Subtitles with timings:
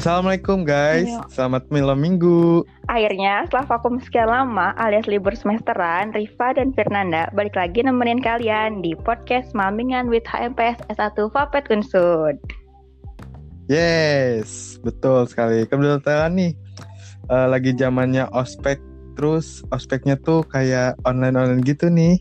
[0.00, 1.28] Assalamualaikum guys, Ayo.
[1.28, 2.64] selamat malam minggu.
[2.88, 8.80] Akhirnya, setelah vakum sekian lama alias libur semesteran, Riva dan Fernanda balik lagi nemenin kalian
[8.80, 12.40] di podcast Mamingan with HMPS S1 Vapet Unsud.
[13.68, 15.68] Yes, betul sekali.
[15.68, 16.56] Kebetulan nih
[17.28, 18.80] eh, lagi zamannya ospek,
[19.20, 22.16] terus ospeknya tuh kayak online-online gitu nih.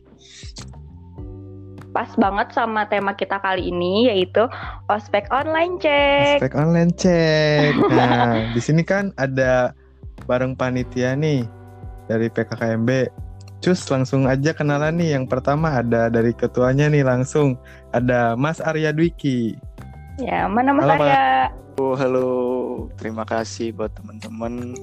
[1.90, 4.46] Pas banget sama tema kita kali ini yaitu
[4.86, 6.38] ospek online cek.
[6.38, 7.74] Ospek online cek.
[7.90, 9.74] Nah, di sini kan ada
[10.30, 11.50] bareng panitia nih
[12.06, 13.10] dari PKKMB.
[13.60, 15.18] Cus langsung aja kenalan nih.
[15.18, 17.58] Yang pertama ada dari ketuanya nih langsung
[17.90, 19.58] ada Mas Arya Dwiki.
[20.22, 21.04] Ya, mana Mas Halo.
[21.04, 21.26] Arya?
[21.80, 22.28] Oh, halo,
[23.00, 24.76] terima kasih buat teman-teman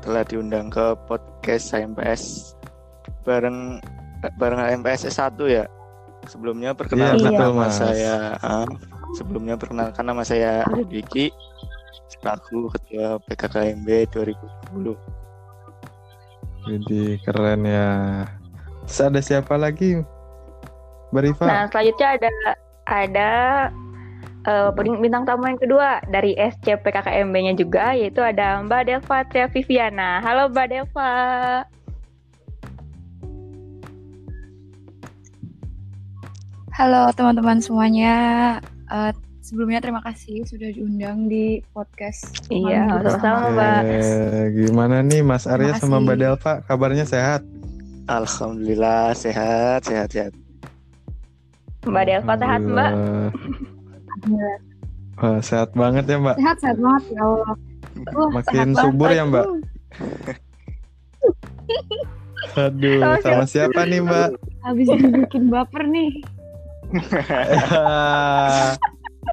[0.00, 2.56] telah diundang ke podcast HMPS
[3.28, 3.76] bareng
[4.40, 5.64] bareng HMPS S1 ya.
[6.28, 7.76] Sebelumnya perkenalkan Iya, nama Mas.
[7.76, 8.64] saya ah,
[9.16, 11.28] sebelumnya perkenalkan nama saya Diki
[12.08, 14.96] selaku ketua PKKMB 2020.
[16.64, 17.92] Jadi keren ya.
[18.88, 20.00] Terus ada siapa lagi?
[21.12, 21.44] Mbak Rifa?
[21.44, 22.30] Nah, selanjutnya ada
[22.84, 23.30] ada
[24.48, 30.24] eh, bintang tamu yang kedua dari SCPKKMB-nya juga yaitu ada Mbak Delva Tria Viviana.
[30.24, 31.12] Halo Mbak Delva.
[36.74, 38.14] Halo teman-teman semuanya.
[38.90, 39.14] Eh,
[39.46, 42.50] sebelumnya terima kasih sudah diundang di podcast.
[42.50, 43.54] Iya, sama-sama.
[43.54, 43.82] Mbak.
[43.86, 46.16] Eh, gimana nih Mas Arya sama Mbak.
[46.18, 46.66] Delva?
[46.66, 47.46] Kabarnya sehat?
[48.10, 50.34] Alhamdulillah sehat, sehat, sehat.
[51.86, 52.90] Mbak Delva sehat Mbak.
[52.90, 54.58] Alhamdulillah.
[55.14, 56.36] Wah, sehat banget ya Mbak.
[56.42, 57.54] Sehat sehat banget ya Allah.
[58.18, 59.46] Wah, Makin banget, subur ya, Mbak?
[59.46, 59.62] Uh,
[62.66, 64.28] Aduh, Sama sama siapa nih Mbak?
[64.66, 66.33] Habis dibikin baper nih.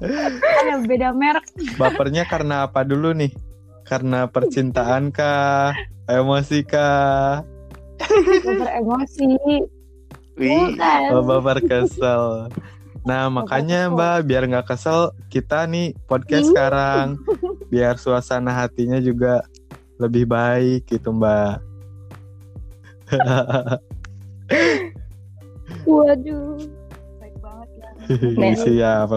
[0.02, 1.46] Ada beda merek.
[1.78, 3.30] Bapernya karena apa dulu nih?
[3.86, 5.74] Karena percintaan kah?
[6.10, 7.46] Emosi kah?
[8.02, 9.38] Baper emosi.
[10.40, 11.00] Wih, Bukan.
[11.12, 12.48] Oh, baper kesel.
[13.04, 13.90] Nah, makanya.
[13.90, 17.18] Mbak, biar nggak kesel, kita nih podcast sekarang.
[17.68, 19.44] Biar suasana hatinya juga
[20.00, 21.60] lebih baik gitu, Mbak.
[25.84, 26.71] Waduh.
[28.40, 28.54] Nih.
[28.56, 29.10] Siap.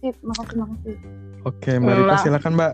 [0.00, 0.96] Sip, makasih makasih.
[1.44, 2.20] Oke, Mbak Rita Mbak.
[2.24, 2.72] silakan, Mbak.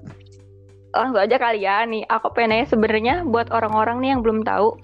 [0.91, 2.03] Langsung aja kali ya nih.
[2.11, 4.75] Aku pengen sebenarnya buat orang-orang nih yang belum tahu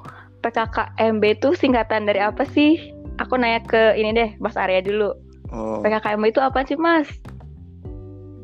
[0.43, 2.95] PKKMB itu singkatan dari apa sih?
[3.19, 5.11] Aku nanya ke ini deh, Mas Arya dulu.
[5.51, 7.11] oh, PKKMB itu apa sih, Mas?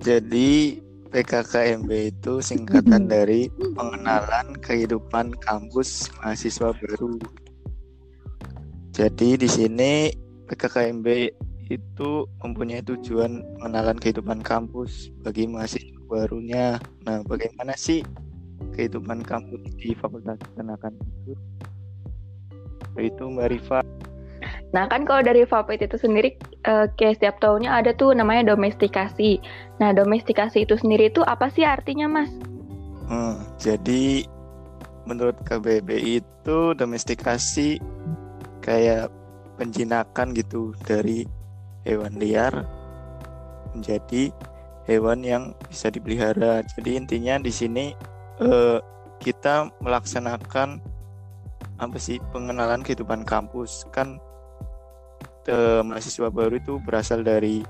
[0.03, 3.47] Jadi PKKMB itu singkatan dari
[3.77, 7.21] pengenalan kehidupan kampus mahasiswa baru.
[8.97, 9.93] Jadi di sini
[10.49, 11.07] PKKMB
[11.77, 16.77] itu mempunyai tujuan pengenalan kehidupan kampus bagi mahasiswa barunya.
[17.09, 18.05] Nah, bagaimana sih
[18.77, 21.33] kehidupan kampus di Fakultas Peternakan itu?
[23.01, 23.81] Itu Mbak Rifa.
[24.73, 26.33] Nah kan kalau dari Vapet itu sendiri
[26.65, 29.39] eh, kayak setiap tahunnya ada tuh namanya domestikasi.
[29.79, 32.33] Nah domestikasi itu sendiri itu apa sih artinya mas?
[33.07, 34.25] Hmm, jadi
[35.05, 37.77] menurut KBBI itu domestikasi
[38.65, 39.13] kayak
[39.61, 41.29] penjinakan gitu dari
[41.83, 42.67] hewan liar
[43.73, 44.31] menjadi
[44.87, 46.63] hewan yang bisa dipelihara.
[46.77, 47.95] Jadi intinya di sini
[48.43, 48.79] eh,
[49.23, 50.83] kita melaksanakan
[51.79, 54.19] apa sih pengenalan kehidupan kampus kan
[55.47, 57.63] eh, mahasiswa baru itu berasal dari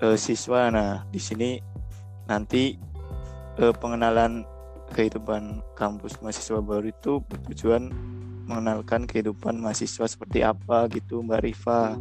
[0.00, 0.68] eh, siswa.
[0.68, 1.56] Nah di sini
[2.28, 2.76] nanti
[3.60, 4.44] eh, pengenalan
[4.92, 7.88] kehidupan kampus mahasiswa baru itu bertujuan
[8.44, 11.96] mengenalkan kehidupan mahasiswa seperti apa gitu Mbak Rifa.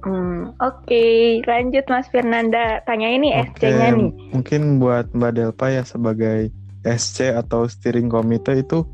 [0.00, 1.04] Hmm, Oke
[1.44, 2.80] lanjut Mas Fernanda.
[2.88, 4.10] Tanya ini Oke, SC-nya nih.
[4.32, 6.48] mungkin buat Mbak Delpa ya sebagai
[6.82, 8.88] SC atau steering committee itu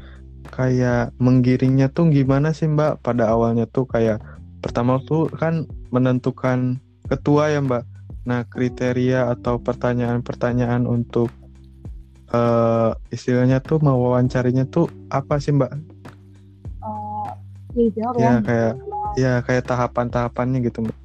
[0.50, 3.06] kayak menggiringnya tuh gimana sih Mbak?
[3.06, 4.18] Pada awalnya tuh kayak
[4.58, 7.84] pertama tuh kan menentukan ketua ya Mbak.
[8.26, 11.30] Nah kriteria atau pertanyaan-pertanyaan untuk
[12.26, 15.70] eh istilahnya tuh mau wawancarinya tuh apa sih Mbak?
[17.76, 18.34] Ya jawab Ya ya.
[18.42, 18.72] kayak
[19.16, 20.98] ya kayak tahapan-tahapannya gitu Mbak.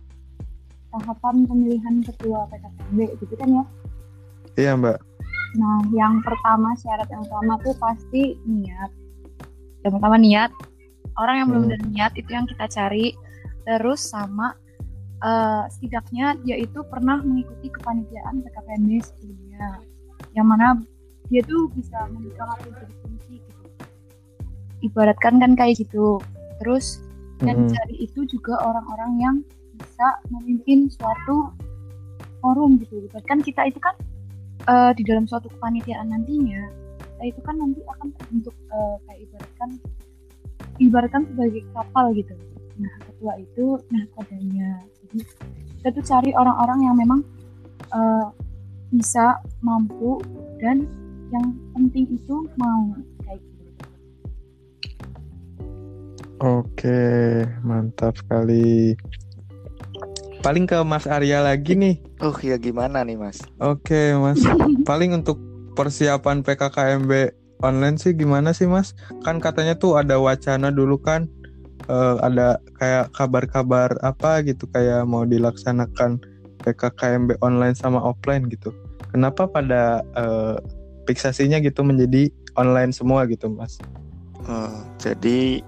[0.92, 3.64] Tahapan pemilihan ketua PKKMB gitu kan ya.
[4.60, 4.98] Iya Mbak.
[5.52, 8.92] Nah, yang pertama syarat yang pertama tuh pasti niat.
[9.88, 10.52] Yang pertama niat.
[11.20, 11.72] Orang yang belum Hmm.
[11.76, 13.16] ada niat itu yang kita cari.
[13.64, 14.56] Terus sama
[15.22, 19.78] eh, setidaknya dia itu pernah mengikuti kepanitiaan PKKMB sebelumnya.
[20.34, 20.68] Yang mana
[21.30, 23.62] dia tuh bisa memegang atau jadi fungsi gitu.
[24.82, 26.18] Ibaratkan kan kayak gitu.
[26.58, 27.06] Terus
[27.42, 27.70] yang Mm-mm.
[27.70, 29.36] dicari itu juga orang-orang yang
[29.78, 31.54] bisa memimpin suatu
[32.42, 33.06] forum gitu.
[33.26, 33.96] Kan kita itu kan
[34.70, 36.70] eh, di dalam suatu kepanitiaan nantinya
[37.22, 39.70] kita itu kan nanti akan terbentuk eh, kayak ibaratkan
[40.82, 42.34] ibaratkan sebagai kapal gitu
[42.82, 44.70] nah ketua itu nah kodanya
[45.06, 45.20] jadi
[45.78, 47.22] kita tuh cari orang-orang yang memang
[47.94, 48.28] eh,
[48.90, 50.18] bisa mampu
[50.58, 50.90] dan
[51.30, 52.92] yang penting itu mau
[56.42, 58.98] Oke, mantap sekali.
[60.42, 62.02] Paling ke Mas Arya lagi nih.
[62.18, 63.46] Oh ya gimana nih mas?
[63.62, 64.42] Oke, Mas.
[64.90, 65.38] Paling untuk
[65.78, 68.98] persiapan PKKMB online sih gimana sih, Mas?
[69.22, 71.30] Kan katanya tuh ada wacana dulu kan
[71.86, 76.18] eh, ada kayak kabar-kabar apa gitu kayak mau dilaksanakan
[76.66, 78.74] PKKMB online sama offline gitu.
[79.14, 80.58] Kenapa pada eh,
[81.06, 83.78] fiksasinya gitu menjadi online semua gitu, Mas?
[84.50, 85.62] Oh, jadi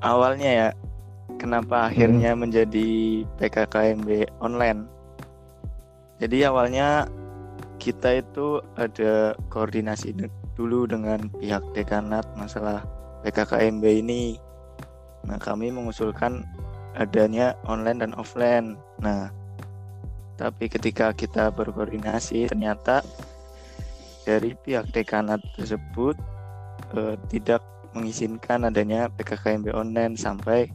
[0.00, 0.68] awalnya ya
[1.40, 4.84] kenapa akhirnya menjadi PKKMB online?
[6.20, 7.08] Jadi awalnya
[7.80, 10.12] kita itu ada koordinasi
[10.52, 12.84] dulu dengan pihak dekanat masalah
[13.24, 14.36] PKKMB ini.
[15.24, 16.44] Nah, kami mengusulkan
[16.96, 18.76] adanya online dan offline.
[19.00, 19.32] Nah,
[20.36, 23.00] tapi ketika kita berkoordinasi ternyata
[24.28, 26.16] dari pihak dekanat tersebut
[26.96, 27.64] eh, tidak
[27.96, 30.70] mengizinkan adanya PKKMB online sampai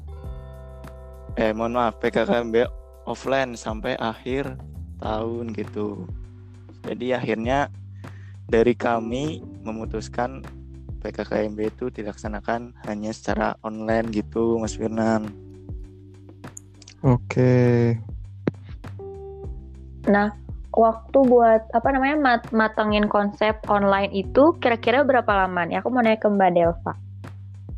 [1.35, 2.67] eh mohon maaf PKKMB
[3.05, 4.55] offline sampai akhir
[4.99, 6.07] tahun gitu.
[6.85, 7.67] Jadi akhirnya
[8.45, 10.45] dari kami memutuskan
[11.01, 15.29] PKKMB itu dilaksanakan hanya secara online gitu Mas Firnan.
[17.05, 17.93] Oke.
[20.09, 20.33] Nah,
[20.73, 25.81] waktu buat apa namanya mat- matangin konsep online itu kira-kira berapa lama nih?
[25.81, 27.04] Aku mau nanya ke Mbak Delva.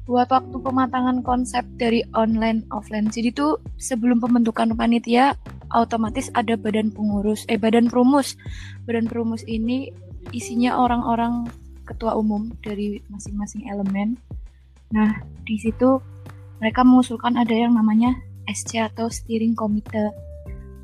[0.07, 3.11] Buat waktu pematangan konsep dari online offline.
[3.11, 5.35] Jadi tuh sebelum pembentukan panitia
[5.75, 8.39] otomatis ada badan pengurus eh badan perumus.
[8.87, 9.91] Badan perumus ini
[10.31, 11.51] isinya orang-orang
[11.83, 14.15] ketua umum dari masing-masing elemen.
[14.95, 15.11] Nah
[15.43, 15.99] di situ
[16.63, 18.15] mereka mengusulkan ada yang namanya
[18.47, 20.07] SC atau steering committee.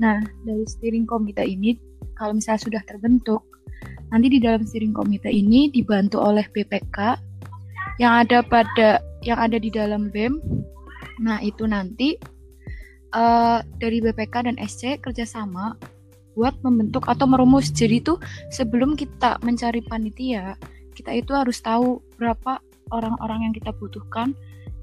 [0.03, 1.79] Nah dari steering committee ini
[2.19, 3.47] kalau misalnya sudah terbentuk
[4.11, 7.31] nanti di dalam steering committee ini dibantu oleh BPK
[8.01, 10.39] yang ada pada yang ada di dalam BEM.
[11.23, 12.15] Nah, itu nanti
[13.13, 15.75] eh, dari BPK dan SC kerjasama
[16.33, 17.69] buat membentuk atau merumus.
[17.69, 18.17] Jadi itu
[18.49, 20.57] sebelum kita mencari panitia,
[20.97, 22.61] kita itu harus tahu berapa
[22.91, 24.33] orang-orang yang kita butuhkan,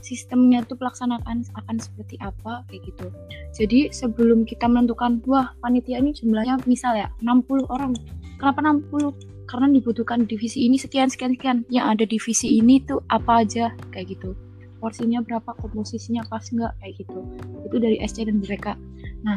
[0.01, 3.07] sistemnya itu pelaksanaan akan seperti apa kayak gitu.
[3.55, 7.93] Jadi sebelum kita menentukan, wah panitia ini jumlahnya misal ya 60 orang.
[8.41, 9.40] Kenapa 60?
[9.51, 11.67] Karena dibutuhkan divisi ini sekian sekian sekian.
[11.67, 13.75] Yang ada divisi ini tuh apa aja?
[13.91, 14.39] Kayak gitu.
[14.79, 16.73] Porsinya berapa komposisinya pas nggak?
[16.79, 17.21] Kayak gitu.
[17.67, 18.79] Itu dari SC dan mereka
[19.21, 19.37] nah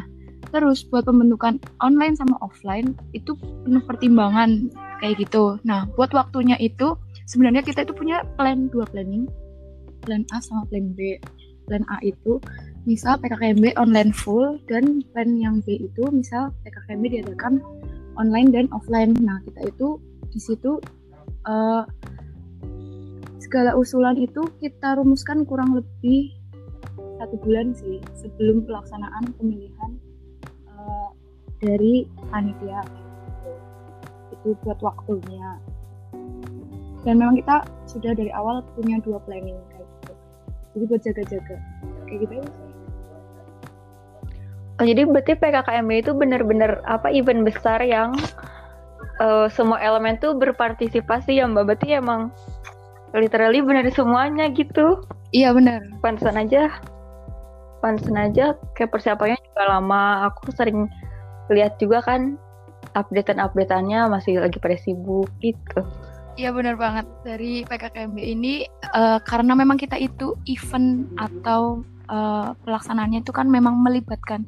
[0.52, 3.34] terus buat pembentukan online sama offline itu
[3.66, 4.70] penuh pertimbangan.
[5.02, 5.58] Kayak gitu.
[5.66, 6.94] Nah buat waktunya itu
[7.26, 9.26] sebenarnya kita itu punya plan dua planning.
[10.06, 11.18] Plan A sama plan B.
[11.66, 12.38] Plan A itu
[12.84, 17.58] misal PKKMB online full dan plan yang B itu misal PKKMB diadakan
[18.18, 19.14] online dan offline.
[19.22, 19.98] Nah, kita itu
[20.30, 20.82] di situ
[21.46, 21.82] uh,
[23.38, 26.34] segala usulan itu kita rumuskan kurang lebih
[27.22, 29.90] satu bulan sih sebelum pelaksanaan pemilihan
[30.74, 31.14] uh,
[31.62, 32.82] dari panitia
[34.34, 35.62] itu buat waktunya
[37.06, 40.12] dan memang kita sudah dari awal punya dua planning kayak gitu
[40.74, 41.56] jadi buat jaga-jaga
[42.10, 42.63] kayak gitu.
[44.82, 48.10] Oh, jadi berarti PKKMB itu benar-benar apa event besar yang
[49.22, 51.64] eh, semua elemen tuh berpartisipasi ya Mbak.
[51.70, 52.34] Berarti emang
[53.14, 55.06] literally benar semuanya gitu.
[55.30, 56.74] iya benar Pantesan aja.
[57.78, 60.26] Pantesan aja kayak persiapannya juga lama.
[60.34, 60.90] Aku sering
[61.54, 62.34] lihat juga kan
[62.98, 65.86] updatean-updateannya masih lagi pada sibuk gitu.
[66.34, 73.24] Iya benar banget dari PKKMB ini eh, karena memang kita itu event atau eh, pelaksanaannya
[73.24, 74.44] itu kan memang melibatkan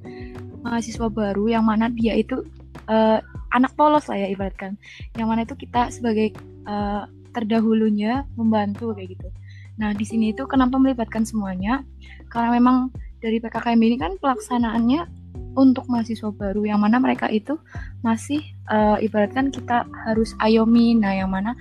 [0.62, 2.42] mahasiswa baru yang mana dia itu
[2.88, 3.18] eh,
[3.54, 4.76] anak polos lah ya ibaratkan.
[5.16, 6.34] Yang mana itu kita sebagai
[6.66, 7.02] eh,
[7.36, 9.28] terdahulunya membantu kayak gitu.
[9.76, 11.84] Nah di sini itu kenapa melibatkan semuanya?
[12.32, 17.56] Karena memang dari PKKMB ini kan pelaksanaannya untuk mahasiswa baru yang mana mereka itu
[18.04, 21.56] masih eh, ibaratkan kita harus ayomi nah yang mana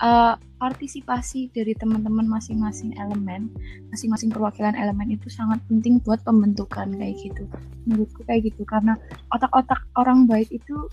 [0.00, 3.50] eh, partisipasi dari teman-teman masing-masing elemen
[3.90, 7.50] masing-masing perwakilan elemen itu sangat penting buat pembentukan kayak gitu
[7.82, 8.94] menurutku kayak gitu karena
[9.34, 10.86] otak-otak orang baik itu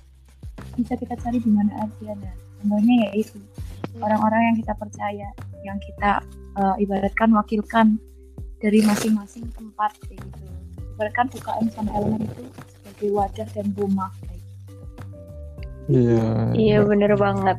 [0.73, 3.37] bisa kita cari di mana aja nah contohnya ya itu
[4.01, 5.27] orang-orang yang kita percaya
[5.61, 6.25] yang kita
[6.57, 8.01] eh, ibaratkan wakilkan
[8.57, 10.49] dari masing-masing tempat kayak gitu
[10.97, 12.41] ibaratkan UKM sama elemen itu
[12.73, 14.49] sebagai wadah dan rumah kayak gitu
[15.89, 16.53] Iya.
[16.53, 17.57] Iya bener banget.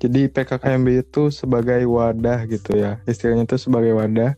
[0.00, 2.96] Jadi PKKMB itu sebagai wadah gitu ya.
[3.04, 4.32] Istilahnya itu sebagai wadah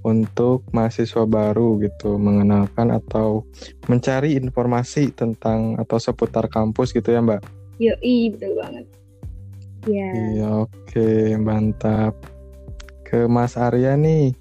[0.00, 3.44] untuk mahasiswa baru gitu mengenalkan atau
[3.84, 7.40] mencari informasi tentang atau seputar kampus gitu ya, Mbak.
[7.76, 8.84] Yoi betul banget.
[9.84, 10.08] Iya.
[10.12, 12.16] Iya, oke, mantap.
[13.04, 14.32] Ke Mas Arya nih,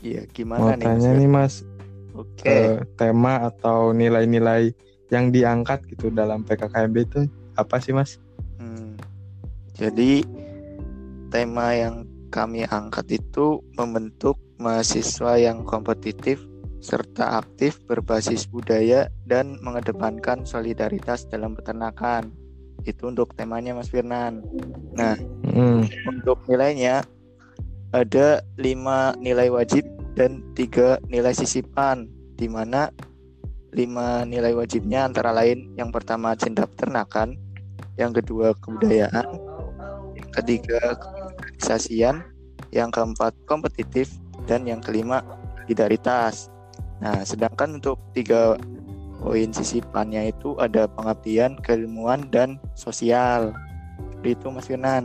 [0.00, 0.84] Iya, mau gimana nih?
[0.84, 1.16] tanya Mas?
[1.20, 1.54] nih Mas,
[2.16, 2.48] Oke.
[2.48, 4.72] eh, tema atau nilai-nilai
[5.08, 7.20] yang diangkat gitu dalam PKKMB itu
[7.56, 8.16] apa sih Mas?
[9.80, 10.20] Jadi
[11.32, 16.44] tema yang kami angkat itu membentuk mahasiswa yang kompetitif
[16.84, 22.28] serta aktif berbasis budaya dan mengedepankan solidaritas dalam peternakan.
[22.84, 24.44] Itu untuk temanya Mas Firnan.
[24.96, 25.16] Nah,
[25.50, 27.02] Hmm, untuk nilainya
[27.90, 29.82] ada lima nilai wajib
[30.14, 32.06] dan tiga nilai sisipan
[32.38, 32.94] di mana
[33.74, 37.34] lima nilai wajibnya antara lain yang pertama cinta peternakan
[37.98, 39.26] yang kedua kebudayaan
[40.34, 42.22] ketiga keorganisasian
[42.70, 44.10] yang keempat kompetitif.
[44.48, 45.20] Dan yang kelima
[45.62, 46.48] solidaritas.
[46.98, 48.58] Nah sedangkan untuk tiga
[49.20, 53.52] poin sisipannya itu ada pengabdian keilmuan dan sosial.
[54.00, 55.04] Seperti itu Mas Firnan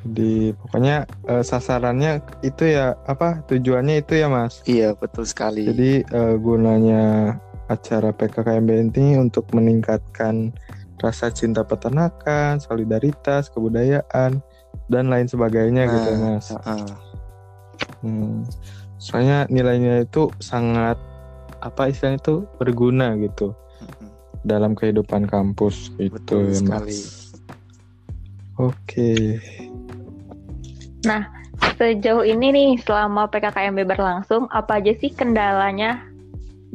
[0.00, 0.96] Jadi pokoknya
[1.28, 4.64] eh, sasarannya itu ya apa tujuannya itu ya Mas?
[4.64, 5.68] Iya betul sekali.
[5.70, 7.36] Jadi eh, gunanya
[7.70, 10.50] acara PKKMB ini untuk meningkatkan
[11.00, 14.38] rasa cinta peternakan, solidaritas, kebudayaan,
[14.92, 16.46] dan lain sebagainya gitu Nah, Mas.
[16.52, 16.86] Heeh.
[18.04, 18.44] Hmm.
[19.00, 21.00] Soalnya nilainya itu sangat
[21.60, 24.08] apa istilahnya itu berguna gitu Mm-mm.
[24.44, 26.96] dalam kehidupan kampus gitu Betul ya sekali.
[26.96, 27.32] Mas.
[28.60, 29.40] Oke.
[31.80, 36.04] Sejauh ini nih selama PKKMB berlangsung apa aja sih kendalanya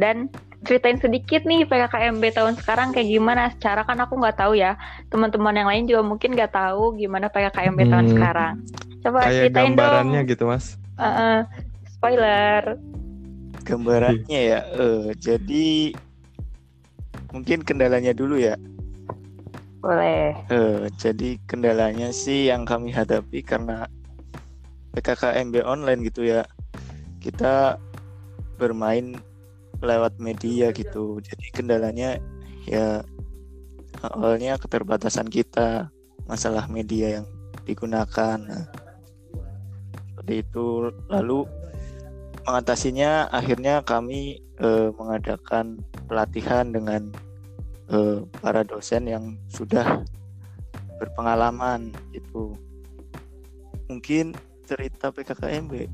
[0.02, 0.34] dan
[0.66, 4.76] ceritain sedikit nih PKKMB tahun sekarang kayak gimana secara kan aku nggak tahu ya
[5.14, 8.14] teman-teman yang lain juga mungkin nggak tahu gimana PKKMB tahun Hmm.
[8.18, 8.54] sekarang
[9.06, 10.66] coba Kayak ceritain gambarannya dong gitu Mas.
[10.98, 11.40] Eh, eh,
[11.94, 12.62] spoiler
[13.66, 15.94] Gambarannya ya, eh, jadi
[17.34, 18.58] mungkin kendalanya dulu ya.
[19.82, 23.86] boleh Eh, jadi kendalanya sih yang kami hadapi karena
[24.94, 26.42] PKKMB online gitu ya.
[27.22, 27.78] Kita
[28.58, 29.18] bermain
[29.82, 31.20] lewat media gitu.
[31.20, 32.20] Jadi kendalanya
[32.66, 33.02] ya
[34.04, 35.90] awalnya keterbatasan kita
[36.26, 37.28] masalah media yang
[37.66, 38.38] digunakan.
[38.38, 38.66] Nah,
[40.12, 40.90] seperti itu.
[41.10, 41.46] Lalu
[42.46, 47.10] mengatasinya akhirnya kami eh, mengadakan pelatihan dengan
[47.90, 50.06] eh, para dosen yang sudah
[50.96, 52.56] berpengalaman itu
[53.92, 54.34] mungkin
[54.66, 55.86] cerita PKKMB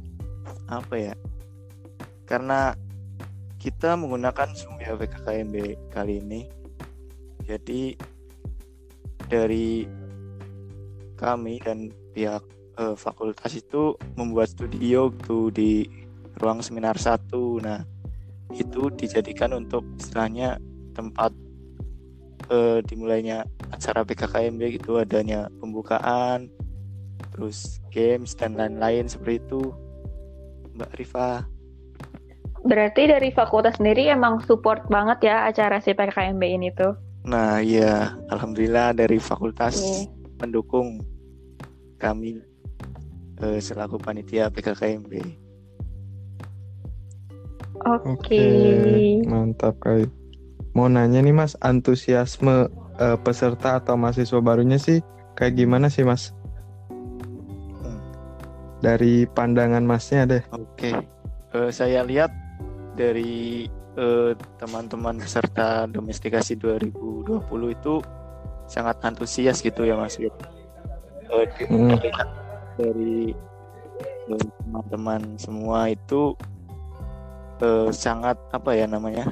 [0.72, 1.16] apa ya
[2.24, 2.78] karena
[3.62, 6.50] kita menggunakan Zoom ya PKKMB kali ini.
[7.46, 7.94] Jadi
[9.30, 9.86] dari
[11.14, 12.42] kami dan pihak
[12.82, 15.86] eh, fakultas itu membuat studio tuh di
[16.42, 17.62] ruang seminar satu.
[17.62, 17.86] Nah
[18.58, 20.58] itu dijadikan untuk istilahnya
[20.98, 21.30] tempat
[22.50, 26.50] eh, dimulainya acara PKKMB gitu adanya pembukaan
[27.32, 29.62] terus games dan lain-lain seperti itu.
[30.74, 31.46] Mbak Rifa
[32.62, 36.94] berarti dari fakultas sendiri emang support banget ya acara si PKKMB ini tuh
[37.26, 40.10] nah iya alhamdulillah dari fakultas Oke.
[40.42, 41.02] mendukung
[41.98, 42.42] kami
[43.42, 45.14] eh, selaku panitia PKKMB
[47.82, 48.46] oke Oke,
[49.26, 50.06] mantap kali.
[50.78, 52.70] Mau nanya nih Mas, antusiasme
[53.02, 55.02] eh, peserta atau mahasiswa barunya sih
[55.34, 56.30] kayak gimana sih Mas?
[57.82, 57.98] Hmm.
[58.86, 60.44] Dari pandangan Masnya deh.
[60.54, 60.94] Oke,
[61.52, 62.32] Eh, saya lihat
[63.02, 63.66] dari
[63.98, 64.32] eh,
[64.62, 67.42] teman-teman peserta domestikasi 2020
[67.74, 67.98] itu
[68.70, 70.22] sangat antusias gitu ya Mas.
[70.22, 70.32] Yud.
[71.32, 71.96] Eh, Hmm.
[72.80, 73.34] dari
[74.32, 76.38] eh, teman-teman semua itu
[77.60, 79.28] eh, sangat apa ya namanya,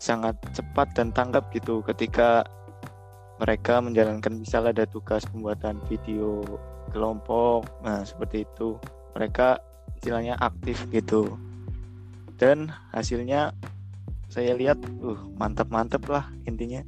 [0.00, 2.42] sangat cepat dan tanggap gitu ketika
[3.42, 6.42] mereka menjalankan misalnya ada tugas pembuatan video
[6.94, 8.78] kelompok, nah seperti itu
[9.18, 9.58] mereka
[9.98, 11.34] istilahnya aktif gitu
[12.40, 13.54] dan hasilnya
[14.28, 16.82] saya lihat uh mantap-mantap lah intinya.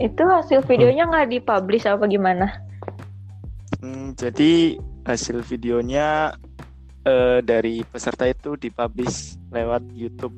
[0.00, 2.48] Itu hasil videonya nggak dipublish apa gimana?
[3.78, 6.34] Hmm, jadi hasil videonya
[7.04, 10.34] eh, dari peserta itu dipublish lewat YouTube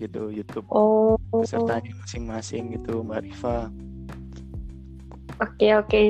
[0.00, 1.20] gitu YouTube oh.
[1.28, 3.68] pesertanya masing-masing gitu Mbak Rifa
[5.40, 6.02] oke oke.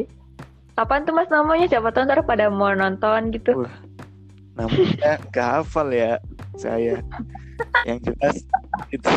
[0.74, 1.66] Kapan tuh mas namanya?
[1.68, 3.66] Siapa tahu ntar pada mau nonton gitu
[4.58, 6.18] namanya nggak hafal ya
[6.58, 6.98] saya
[7.84, 8.40] yang jelas
[8.90, 9.08] itu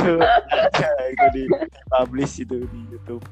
[0.51, 1.43] ada itu di
[1.87, 3.23] publish itu di YouTube.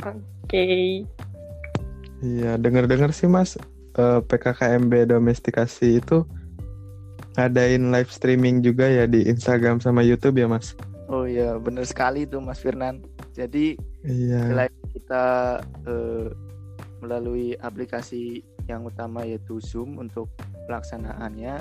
[0.00, 1.04] Oke.
[2.20, 3.56] Iya, dengar-dengar sih Mas
[3.96, 6.24] eh, PKKMB domestikasi itu
[7.36, 10.72] ngadain live streaming juga ya di Instagram sama YouTube ya Mas.
[11.10, 13.02] Oh iya, bener sekali tuh Mas Firnan.
[13.36, 14.48] Jadi Iya.
[14.48, 15.24] selain kita
[15.84, 16.26] eh,
[17.00, 20.30] melalui aplikasi yang utama yaitu Zoom untuk
[20.70, 21.58] pelaksanaannya,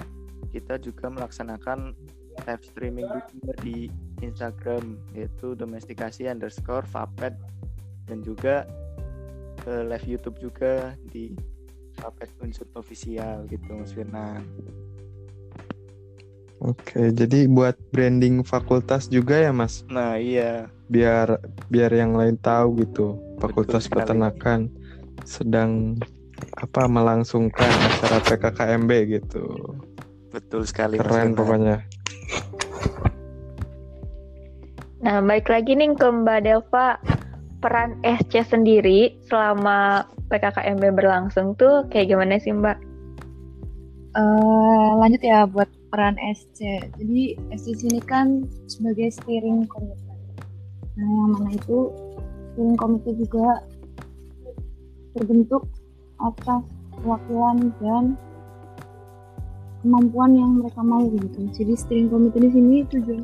[0.54, 1.98] kita juga melaksanakan
[2.46, 3.92] live streaming juga di
[4.24, 7.36] Instagram yaitu domestikasi underscore vapet
[8.08, 8.64] dan juga
[9.68, 11.36] eh, live YouTube juga di
[12.00, 14.44] vapet unsur official gitu Mas Firnan.
[16.60, 21.40] Oke, jadi buat branding fakultas juga ya Mas, Nah iya biar
[21.72, 23.16] biar yang lain tahu gitu.
[23.40, 24.04] Fakultas sekali.
[24.04, 24.68] Peternakan
[25.24, 25.96] sedang
[26.60, 29.46] apa melangsungkan acara PKKMB gitu.
[30.30, 31.82] betul sekali Keren pokoknya.
[35.00, 37.00] Nah, baik lagi nih ke Mbak Delva.
[37.60, 42.78] Peran SC sendiri selama PKKMB berlangsung tuh kayak gimana sih Mbak?
[44.16, 46.88] Eh, lanjut ya buat peran SC.
[46.96, 50.08] Jadi SC sini kan sebagai steering committee.
[51.00, 51.92] Nah, yang mana itu
[52.54, 53.64] steering committee juga
[55.18, 55.68] terbentuk
[56.20, 56.64] atas
[57.00, 58.04] perwakilan dan
[59.80, 61.48] kemampuan yang mereka mau gitu.
[61.56, 63.24] Jadi steering committee di sini memang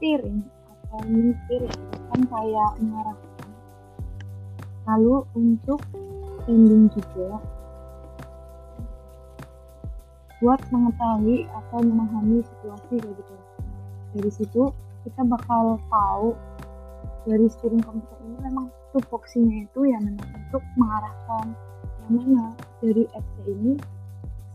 [0.00, 1.76] steering atau menyetir ya,
[2.08, 3.48] kan kayak mengarahkan.
[4.88, 5.80] Lalu untuk
[6.42, 7.36] standing juga
[10.40, 13.34] buat mengetahui atau memahami situasi gitu.
[14.16, 14.62] Dari situ
[15.04, 16.32] kita bakal tahu
[17.28, 21.46] dari steering komputer ini memang tupoksinya itu ya memang untuk mengarahkan
[22.10, 22.44] yang mana
[22.82, 23.74] dari FC ini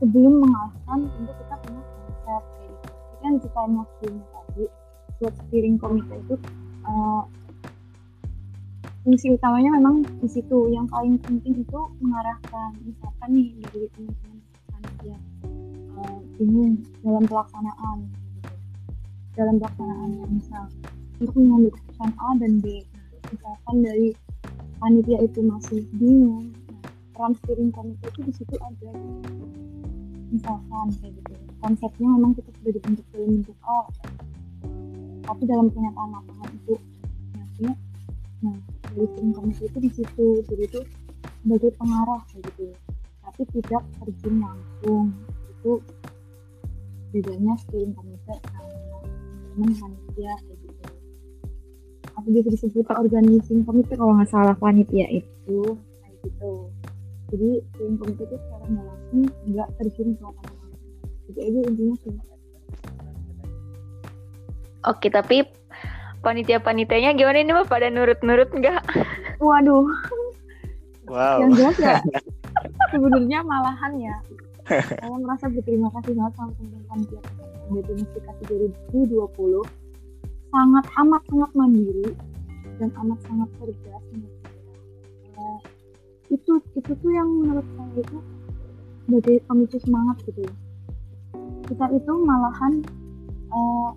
[0.04, 2.92] sebelum mengarahkan tentu kita punya konsep kayak gitu.
[2.92, 3.60] Jadi kan jika
[3.96, 4.64] sebelumnya tadi
[5.16, 6.36] buat steering komite itu
[6.84, 7.24] eh,
[9.06, 10.60] fungsi utamanya memang di situ.
[10.74, 12.70] Yang paling penting itu mengarahkan.
[12.84, 15.18] Misalkan nih dari teman-teman panitia
[15.96, 17.98] eh, bingung dalam pelaksanaan.
[19.36, 20.68] Dalam pelaksanaan misal
[21.24, 22.84] untuk mengambil keputusan A dan B.
[22.84, 24.08] Nah, misalkan dari
[24.80, 26.52] panitia itu masih bingung.
[26.52, 29.46] Nah, peran steering itu di situ ada gitu.
[30.34, 31.34] misalkan kayak gitu.
[31.64, 33.80] Konsepnya memang kita sudah dibentuk dalam bentuk A.
[35.26, 36.76] Tapi dalam kenyataan lapangan itu.
[37.34, 37.74] Nyatanya
[38.44, 38.58] nah
[38.92, 40.28] dari steering committee itu di situ.
[40.46, 40.82] Jadi itu
[41.42, 42.68] sebagai pengarah kayak gitu.
[43.24, 45.06] Tapi tidak terjun langsung.
[45.56, 45.72] Itu
[47.16, 48.76] bedanya steering committee sama
[49.56, 50.65] teman panitia kayak gitu
[52.16, 55.60] atau bisa disebut organizing committee kalau nggak salah panitia itu
[56.02, 56.52] kayak gitu
[57.32, 60.70] jadi steering committee itu secara nggak langsung nggak terjun ke lapangan
[61.32, 62.16] jadi aja intinya sih
[64.86, 65.42] Oke, tapi
[66.22, 67.74] panitia-panitianya gimana ini Mbak?
[67.74, 68.86] Pada nurut-nurut nggak?
[69.42, 69.86] waduh
[71.06, 71.38] Wow.
[71.38, 72.02] yang jelas ya
[72.92, 74.16] sebenarnya malahan ya
[74.66, 77.22] saya merasa berterima kasih banget sama teman-teman panitia
[77.70, 78.42] di domestikasi
[79.06, 79.85] 2020
[80.56, 82.10] sangat amat sangat mandiri
[82.80, 84.04] dan amat sangat cerdas.
[85.36, 85.60] Eh,
[86.32, 88.18] itu itu tuh yang menurut saya itu
[89.06, 90.56] sebagai pemicu semangat gitu ya.
[91.68, 92.74] kita itu malahan
[93.52, 93.90] eh,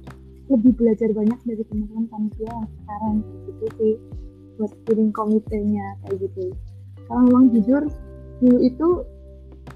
[0.48, 3.16] lebih belajar banyak dari teman-teman panitia yang sekarang
[3.46, 3.94] gitu sih
[4.58, 6.50] buat steering komitenya kayak gitu
[7.06, 7.82] kalau memang jujur
[8.42, 8.88] dulu itu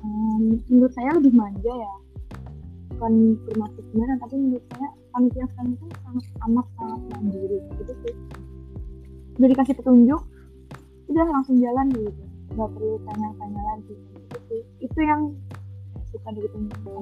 [0.02, 0.42] em,
[0.72, 1.94] menurut saya lebih manja ya
[2.96, 7.58] bukan bermaksud gimana tapi menurut saya panitia sekarang itu sangat amat sangat mandiri.
[7.78, 8.14] Gitu sih.
[9.38, 10.22] Udah dikasih petunjuk
[11.12, 12.22] udah langsung jalan gitu.
[12.56, 13.94] Nggak perlu tanya-tanya lagi.
[13.94, 14.62] Gitu sih.
[14.80, 15.22] Itu yang
[16.08, 17.00] suka dari panitia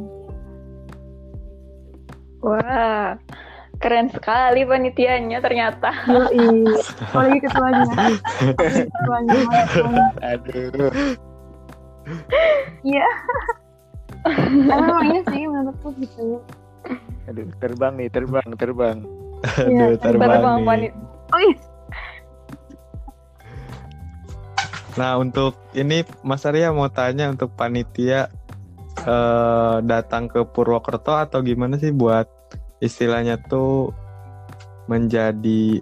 [2.40, 3.20] Wah,
[3.84, 5.92] keren sekali panitianya ternyata.
[6.08, 6.64] Yoi,
[7.04, 7.84] apalagi ketuanya.
[8.56, 9.40] Ketuanya
[10.24, 10.88] Aduh.
[12.80, 13.08] iya.
[14.24, 16.40] Tapi memang iya sih menurutku gitu
[17.30, 18.98] Aduh, terbang nih, terbang, terbang.
[19.62, 20.90] Aduh, Iya, terbang Terbang nih.
[21.30, 21.54] oh iya
[24.98, 28.26] Nah, untuk ini Mas Arya mau tanya untuk panitia
[29.00, 32.26] eh, datang ke Purwokerto atau gimana sih buat
[32.82, 33.94] istilahnya tuh
[34.90, 35.78] menjadi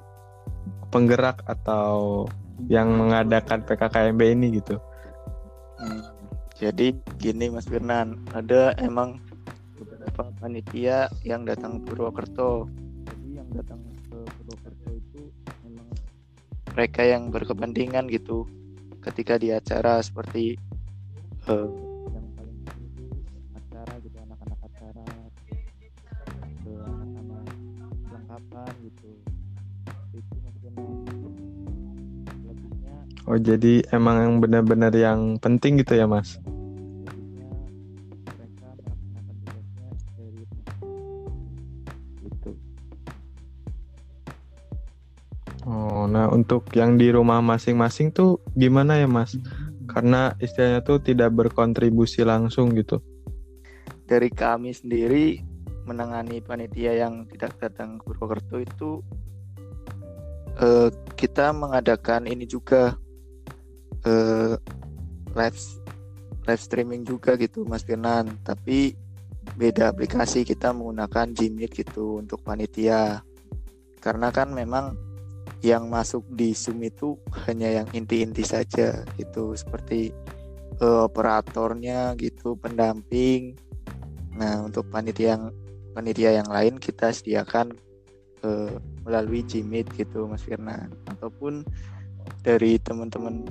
[0.93, 2.29] penggerak atau
[2.69, 4.77] yang mengadakan PKKMB ini gitu.
[5.81, 6.05] Hmm,
[6.59, 9.23] Jadi gini Mas Firnan, ada emang
[10.39, 12.71] panitia yang datang ke Purwokerto.
[13.11, 15.21] Jadi yang datang ke Purwokerto itu
[15.67, 15.91] memang
[16.73, 18.47] mereka yang berkepentingan gitu
[19.03, 20.55] ketika di acara seperti
[21.51, 21.67] uh,
[22.15, 23.07] yang paling itu
[23.55, 25.07] acara gitu anak-anak acara
[26.63, 26.75] ke
[28.15, 29.11] anak-anak gitu.
[30.15, 30.71] Itu maksudnya
[32.47, 32.95] lebihnya...
[33.27, 36.39] Oh jadi emang yang benar-benar yang penting gitu ya mas?
[46.39, 49.35] Untuk yang di rumah masing-masing tuh gimana ya mas?
[49.91, 53.03] Karena istilahnya tuh tidak berkontribusi langsung gitu.
[54.07, 55.43] Dari kami sendiri
[55.89, 58.91] menangani panitia yang tidak datang ke Purwokerto itu
[60.61, 62.95] eh, kita mengadakan ini juga
[64.05, 64.55] eh,
[65.33, 65.59] live
[66.45, 68.93] live streaming juga gitu Mas Firnan tapi
[69.57, 73.25] beda aplikasi kita menggunakan Gmeet gitu untuk panitia
[74.05, 75.08] karena kan memang
[75.63, 79.55] yang masuk di Zoom itu hanya yang inti-inti saja gitu.
[79.59, 80.15] Seperti
[80.79, 83.59] eh, operatornya gitu pendamping.
[84.39, 85.45] Nah untuk panitia yang
[85.95, 87.75] panitia yang lain kita sediakan
[88.47, 90.95] eh, melalui Gmeet gitu Mas Firnan.
[91.11, 91.67] Ataupun
[92.45, 93.43] dari teman-teman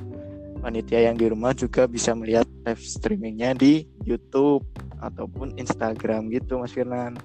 [0.63, 4.65] panitia yang di rumah juga bisa melihat live streamingnya di YouTube
[5.03, 7.19] ataupun Instagram gitu Mas Firnan.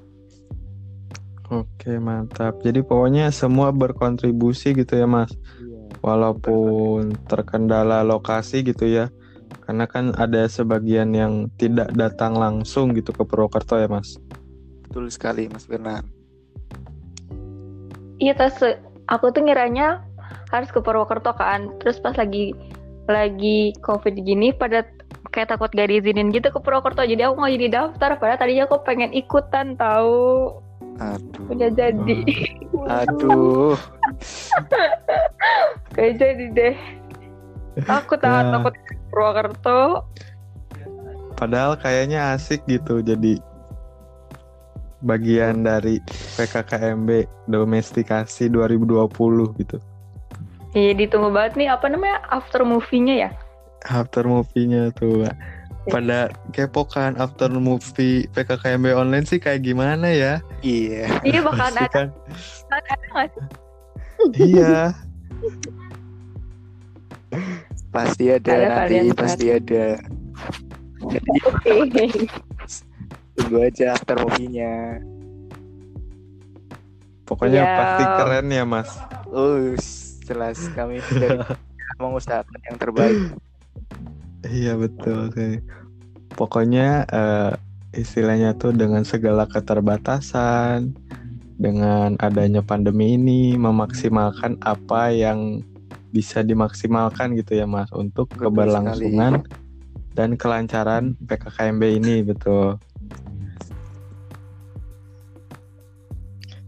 [1.52, 2.64] Oke mantap.
[2.64, 5.28] Jadi pokoknya semua berkontribusi gitu ya mas.
[6.00, 9.12] Walaupun terkendala lokasi gitu ya.
[9.68, 14.16] Karena kan ada sebagian yang tidak datang langsung gitu ke Purwokerto ya mas.
[14.88, 16.08] Betul sekali Mas Firnan.
[18.16, 18.56] Iya tas
[19.12, 20.00] aku tuh ngiranya
[20.48, 21.68] harus ke Purwokerto kan.
[21.84, 22.56] Terus pas lagi
[23.12, 24.88] lagi covid gini pada
[25.32, 27.04] kayak takut gak diizinin gitu ke Purwokerto.
[27.04, 28.10] Jadi aku nggak jadi daftar.
[28.16, 30.61] Padahal tadinya aku pengen ikutan tahu.
[31.02, 31.44] Aduh.
[31.50, 32.18] Udah jadi.
[32.86, 33.74] Aduh.
[35.94, 36.76] Kayak jadi deh.
[37.84, 38.50] Takut ah, Ya.
[38.52, 39.82] takut ke Purwokerto.
[41.36, 43.40] Padahal kayaknya asik gitu jadi
[45.02, 45.98] bagian dari
[46.38, 49.76] PKKMB domestikasi 2020 gitu.
[50.72, 53.30] Iya ditunggu banget nih apa namanya after movie-nya ya.
[53.90, 55.34] After movie-nya tuh Mbak.
[55.84, 60.38] Pada kepo kan after movie PKKMB online sih kayak gimana ya?
[60.60, 61.10] Iya.
[61.22, 62.08] Iya bakalan Pasti ada, kan?
[62.68, 63.44] bakalan ada nggak sih?
[64.38, 64.78] iya.
[67.90, 69.84] Pasti ada, Ada nanti pasti ada.
[71.02, 71.30] Jadi
[71.72, 72.04] Oke.
[73.34, 75.02] tunggu aja after movie-nya.
[77.24, 77.74] Pokoknya Ya.
[77.74, 78.90] pasti keren ya Mas.
[79.28, 79.56] Oh,
[80.22, 81.40] jelas kami dari
[82.02, 83.18] mengusahakan yang terbaik.
[84.46, 85.62] Iya betul sih.
[86.34, 87.52] Pokoknya eh,
[87.94, 90.96] istilahnya tuh dengan segala keterbatasan,
[91.60, 95.62] dengan adanya pandemi ini memaksimalkan apa yang
[96.12, 99.46] bisa dimaksimalkan gitu ya Mas untuk Betul keberlangsungan
[100.12, 102.76] dan kelancaran PKKMB ini betul.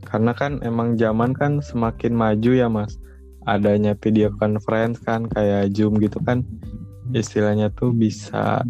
[0.06, 2.96] Karena kan emang zaman kan semakin maju ya Mas.
[3.44, 6.46] Adanya video conference kan kayak Zoom gitu kan
[7.12, 8.64] istilahnya tuh bisa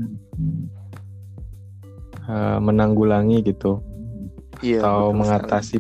[2.27, 3.79] eh, menanggulangi gitu
[4.65, 4.81] Iya.
[4.81, 5.19] atau betul sekali.
[5.21, 5.77] mengatasi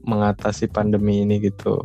[0.00, 1.76] mengatasi pandemi ini gitu.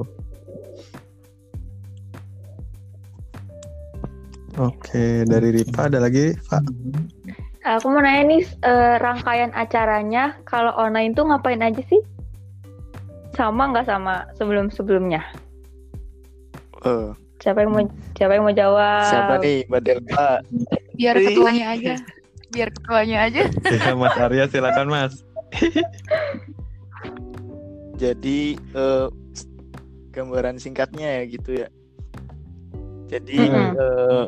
[4.55, 6.63] Oke, dari Ripa ada lagi, Pak?
[7.65, 11.99] Aku mau nanya nih eh, rangkaian acaranya kalau online tuh ngapain aja sih?
[13.35, 15.19] Sama nggak sama sebelum-sebelumnya?
[16.87, 17.11] Eh,
[17.45, 17.85] Siapa yang mau
[18.17, 19.05] siapa yang mau jawab?
[19.05, 20.41] siapa nih Mbak Delta?
[20.97, 21.93] Biar ketuanya aja.
[22.49, 23.41] Biar ketuanya aja.
[23.69, 25.13] Ya, Mas Arya silakan, Mas.
[28.01, 29.07] Jadi eh,
[30.09, 31.69] gambaran singkatnya ya gitu ya.
[33.13, 33.69] Jadi Mm-mm.
[33.77, 34.25] eh,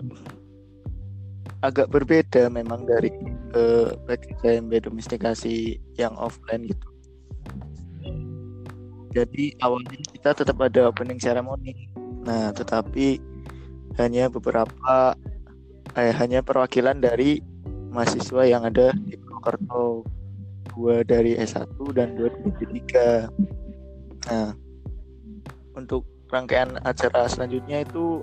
[1.66, 3.10] agak berbeda memang dari
[3.58, 6.88] eh, PKKMB domestikasi yang offline gitu.
[9.10, 11.90] Jadi awalnya kita tetap ada opening ceremony.
[12.28, 13.24] Nah, tetapi
[13.96, 15.16] hanya beberapa
[15.96, 17.40] eh, hanya perwakilan dari
[17.90, 20.04] mahasiswa yang ada di Purwokerto.
[20.78, 22.94] Dua dari S1 dan dua dari D3.
[24.30, 24.54] Nah,
[25.74, 28.22] untuk rangkaian acara selanjutnya itu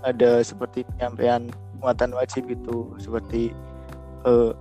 [0.00, 3.52] ada seperti penyampaian muatan wajib itu seperti
[4.24, 4.52] eh,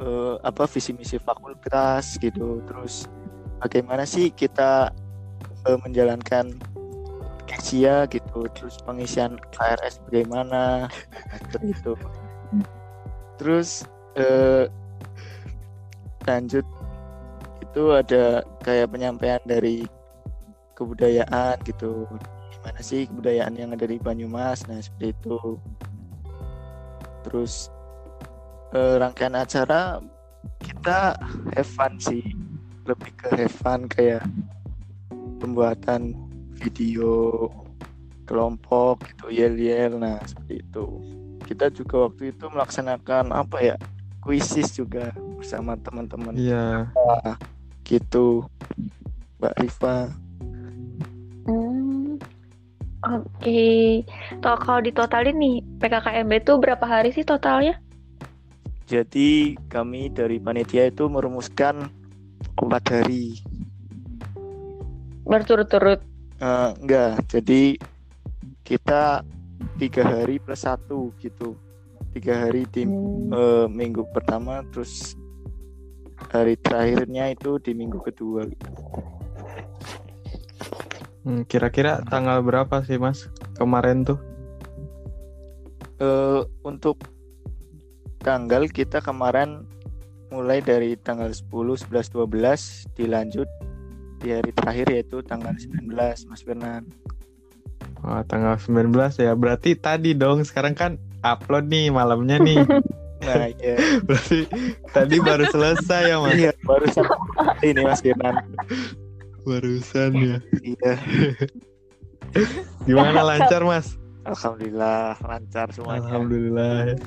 [0.00, 3.08] eh, apa visi misi fakultas gitu terus
[3.60, 4.92] bagaimana sih kita
[5.68, 6.56] eh, menjalankan
[7.52, 10.88] kasia gitu terus pengisian KRS bagaimana
[11.36, 11.92] seperti itu
[13.36, 13.84] terus
[14.16, 14.66] eh,
[16.24, 16.64] lanjut
[17.72, 19.88] itu ada kayak penyampaian dari
[20.76, 22.04] kebudayaan gitu.
[22.52, 24.68] Gimana sih kebudayaan yang ada di Banyumas?
[24.68, 25.56] Nah seperti itu.
[27.24, 27.72] Terus
[28.76, 30.04] eh, rangkaian acara
[30.60, 31.16] kita
[31.56, 32.20] have sih.
[32.84, 33.56] Lebih ke have
[33.88, 34.26] kayak
[35.40, 36.18] pembuatan
[36.62, 37.50] video
[38.24, 40.86] kelompok gitu yel yel nah seperti itu
[41.42, 43.76] kita juga waktu itu melaksanakan apa ya
[44.22, 46.86] kuisis juga bersama teman-teman Iya.
[47.82, 48.46] gitu
[49.42, 49.96] Mbak Rifa
[51.42, 52.22] Hmm.
[53.02, 54.06] Oke.
[54.38, 57.74] Toh kalau ditotalin nih PKKMB itu berapa hari sih totalnya?
[58.86, 61.88] jadi kami dari panitia itu merumuskan
[62.60, 63.40] empat hari
[65.24, 66.04] Berturut-turut.
[66.42, 67.78] Eh, enggak jadi
[68.66, 69.22] kita
[69.78, 71.54] tiga hari plus satu gitu
[72.10, 73.30] tiga hari di Hmm.
[73.30, 75.14] eh, minggu pertama terus
[76.34, 78.50] hari terakhirnya itu di minggu kedua
[81.22, 84.18] Hmm, Kira-kira tanggal berapa sih Mas kemarin tuh?
[86.02, 87.06] Eh, untuk
[88.18, 89.62] tanggal kita kemarin
[90.34, 93.46] mulai dari tanggal 10, 11, 12 dilanjut
[94.22, 95.90] di hari terakhir yaitu tanggal 19
[96.30, 96.86] Mas Bernan.
[98.00, 99.34] Wah, tanggal 19 ya.
[99.34, 100.42] Berarti tadi dong.
[100.42, 102.62] Sekarang kan upload nih malamnya nih.
[103.22, 103.78] Nah, iya.
[104.02, 104.50] Berarti
[104.90, 106.34] tadi baru selesai ya Mas.
[106.34, 107.06] Iya, barusan
[107.62, 108.34] ini Mas Bernan.
[109.46, 110.36] Barusan ya.
[110.58, 110.92] Iya,
[112.86, 113.94] Gimana lancar Mas?
[114.22, 116.02] alhamdulillah lancar semuanya.
[116.02, 116.98] Alhamdulillah.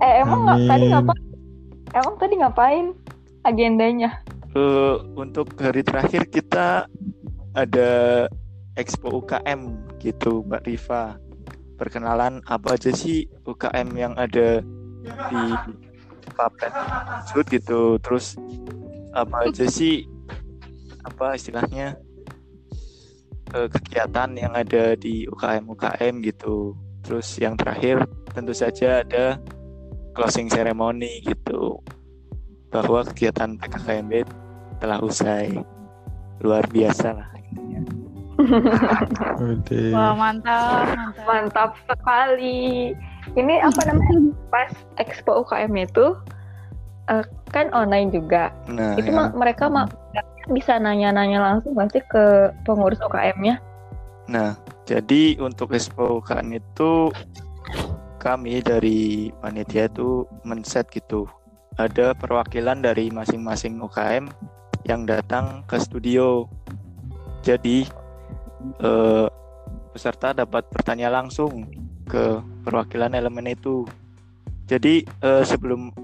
[0.00, 0.92] Eh emang nggak- tadi Amin.
[0.92, 1.22] ngapain?
[1.92, 2.86] Emang tadi ngapain
[3.44, 4.10] agendanya?
[4.56, 6.88] Eh, untuk hari terakhir kita
[7.52, 7.90] ada
[8.80, 11.20] Expo UKM gitu Mbak Riva.
[11.76, 14.64] Perkenalan apa aja sih UKM yang ada
[15.04, 15.44] di
[16.32, 16.72] Papet
[17.28, 18.00] Sud gitu.
[18.00, 18.40] Terus
[19.12, 20.08] apa aja sih
[21.04, 22.00] apa istilahnya
[23.52, 26.72] eh, kegiatan yang ada di UKM UKM gitu.
[27.04, 29.36] Terus yang terakhir tentu saja ada
[30.16, 31.84] closing ceremony gitu
[32.68, 34.12] bahwa kegiatan PKKMB
[34.78, 35.58] telah usai
[36.44, 37.28] luar biasa lah.
[39.92, 41.24] Wah mantap, mantap.
[41.26, 42.94] Mantap sekali.
[43.34, 44.30] Ini apa namanya?
[44.48, 44.70] Pas
[45.02, 46.14] Expo UKM itu
[47.10, 48.54] eh, kan online juga.
[48.70, 49.90] Nah, itu ma- mereka ma-
[50.48, 53.60] bisa nanya-nanya langsung sih ke pengurus UKM-nya?
[54.28, 54.52] nah
[54.84, 57.08] jadi untuk Expo UKM itu
[58.20, 61.24] kami dari panitia itu men-set gitu
[61.78, 64.26] ada perwakilan dari masing-masing UKM
[64.84, 66.50] yang datang ke studio.
[67.46, 67.86] Jadi
[68.82, 69.26] eh,
[69.94, 71.70] peserta dapat bertanya langsung
[72.10, 73.86] ke perwakilan elemen itu.
[74.66, 75.94] Jadi eh, sebelum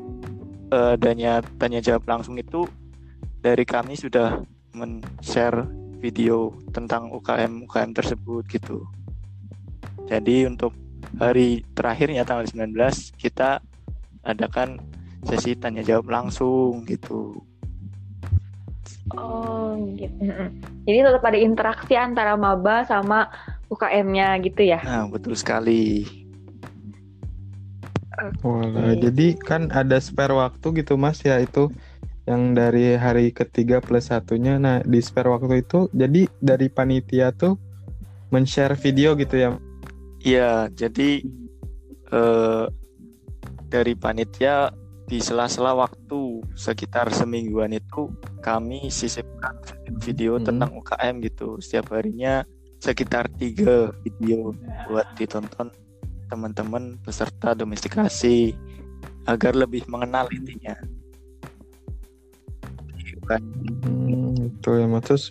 [0.70, 2.64] eh, adanya tanya jawab langsung itu
[3.42, 4.40] dari kami sudah
[4.78, 5.66] men-share
[5.98, 8.86] video tentang UKM UKM tersebut gitu.
[10.06, 10.70] Jadi untuk
[11.18, 12.70] hari terakhirnya tanggal 19
[13.18, 13.58] kita
[14.24, 14.80] adakan
[15.24, 17.40] sesi tanya jawab langsung gitu.
[19.12, 20.20] Oh gitu.
[20.84, 23.28] Jadi tetap ada interaksi antara maba sama
[23.68, 24.80] UKM-nya gitu ya?
[24.84, 26.04] Nah, betul sekali.
[28.46, 29.10] Walah, Oke.
[29.10, 31.68] jadi kan ada spare waktu gitu Mas ya itu
[32.24, 34.56] yang dari hari ketiga plus satunya.
[34.56, 37.58] Nah di spare waktu itu jadi dari panitia tuh
[38.30, 39.50] men-share video gitu ya.
[40.24, 41.20] Iya, jadi
[42.14, 42.64] eh,
[43.68, 44.72] dari panitia
[45.04, 48.08] di sela-sela waktu sekitar semingguan itu
[48.40, 49.52] kami sisipkan
[50.00, 50.46] video Hmm.
[50.48, 51.60] tentang UKM gitu.
[51.60, 52.42] Setiap harinya
[52.80, 54.52] sekitar tiga video
[54.88, 55.68] buat ditonton
[56.28, 58.56] teman-teman peserta domestikasi
[59.24, 60.76] agar lebih mengenal intinya.
[63.24, 63.40] Bukan
[63.84, 65.04] Hmm, itu ya Mas.
[65.08, 65.24] Terus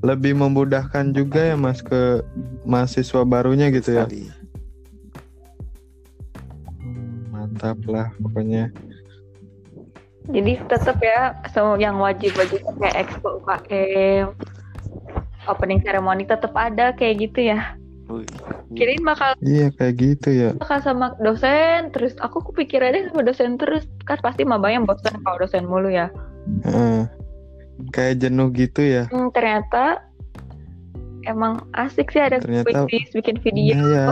[0.00, 2.24] lebih memudahkan juga ya Mas ke
[2.64, 4.04] mahasiswa barunya gitu ya.
[4.08, 4.28] sekali.
[6.80, 8.72] Hmm, mantap lah pokoknya.
[10.26, 14.34] Jadi tetap ya semua yang wajib-wajib kayak expo UKM,
[15.46, 17.78] opening ceremony tetap ada kayak gitu ya.
[18.72, 20.50] Kirain bakal Iya kayak gitu ya.
[20.54, 25.66] bakal sama dosen terus aku kepikirannya sama dosen terus kan pasti mabanya bosan kalau dosen
[25.66, 26.10] mulu ya.
[26.62, 27.06] Heeh.
[27.92, 29.04] kayak jenuh gitu ya.
[29.10, 30.00] Hmm, ternyata
[31.24, 33.74] emang asik sih ada Ternyata- quiz bikin video.
[33.74, 34.06] Iya ya.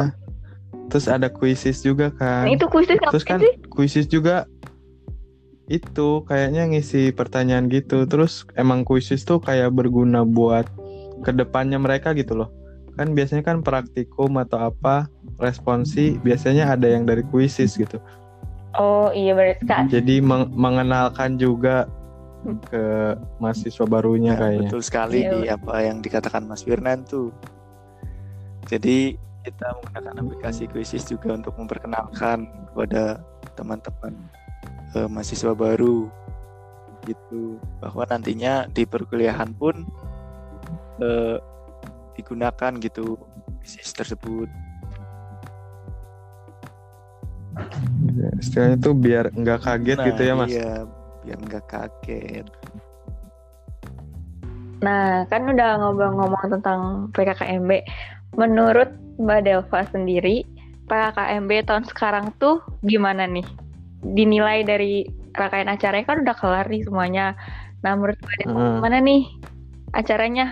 [0.90, 2.44] Terus ada kuisis juga kan.
[2.44, 3.54] Nah, itu kuisnya Terus ngapain kan sih?
[3.72, 4.44] kuisis juga
[5.64, 8.04] itu kayaknya ngisi pertanyaan gitu.
[8.04, 10.68] Terus emang kuisis tuh kayak berguna buat
[11.22, 12.50] ke depannya mereka gitu loh.
[12.94, 17.98] Kan biasanya kan praktikum atau apa responsi biasanya ada yang dari kuisis gitu.
[18.74, 19.86] Oh iya berarti kan.
[19.88, 21.86] Jadi meng- mengenalkan juga
[22.68, 24.68] ke mahasiswa barunya Ya, kayaknya.
[24.68, 25.30] betul sekali Iya.
[25.32, 27.32] di apa yang dikatakan Mas Firnan tuh.
[28.68, 33.20] Jadi kita menggunakan aplikasi Quizzes juga untuk memperkenalkan kepada
[33.54, 34.12] teman-teman
[34.94, 36.08] eh, mahasiswa baru
[37.04, 39.84] gitu bahwa nantinya di perkuliahan pun
[41.02, 41.36] eh,
[42.16, 43.18] digunakan gitu
[43.60, 44.48] bisnis tersebut.
[48.14, 50.72] Ya, istilahnya tuh biar nggak kaget Nah, gitu ya mas Iya,
[51.24, 52.46] biar nggak kaget.
[54.84, 57.70] Nah, kan udah ngomong-ngomong tentang PKKMB.
[58.36, 60.44] Menurut Mbak Delva sendiri,
[60.84, 63.46] PKKMB tahun sekarang tuh gimana nih?
[64.04, 67.34] Dinilai dari rangkaian acaranya kan udah kelar nih semuanya.
[67.80, 68.74] Nah, menurut Mbak Delva Heeh.
[68.78, 69.22] gimana nih
[69.96, 70.46] acaranya?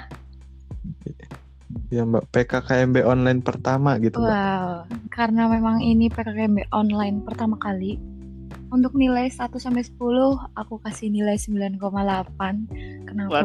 [1.92, 8.00] ya mbak PKKMB online pertama gitu mbak Wow, karena memang ini PKKMB online pertama kali,
[8.72, 10.00] untuk nilai 1 sampai 10
[10.56, 11.76] aku kasih nilai 9,8.
[13.04, 13.44] Kenapa?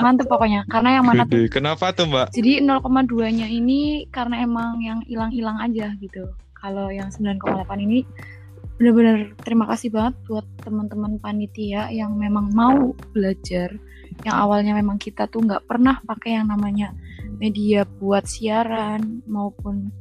[0.00, 0.64] Mantep pokoknya.
[0.72, 5.92] Karena yang mana tuh kenapa tuh mbak Jadi 0,2-nya ini karena emang yang hilang-hilang aja
[6.00, 6.32] gitu.
[6.56, 8.08] Kalau yang 9,8 ini
[8.80, 13.76] benar-benar terima kasih banget buat teman-teman panitia yang memang mau belajar.
[14.24, 16.96] Yang awalnya memang kita tuh nggak pernah pakai yang namanya
[17.36, 19.92] media buat siaran maupun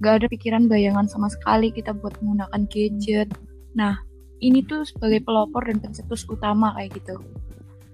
[0.00, 3.28] nggak ada pikiran bayangan sama sekali kita buat menggunakan gadget.
[3.76, 4.00] Nah,
[4.40, 7.20] ini tuh sebagai pelopor dan pencetus utama kayak gitu.